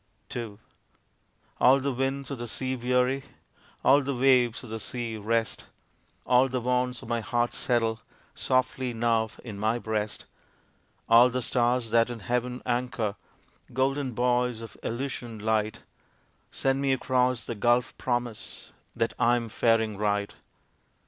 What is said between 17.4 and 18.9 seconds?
the gulf promise